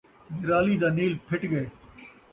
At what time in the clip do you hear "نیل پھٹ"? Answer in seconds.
0.97-1.41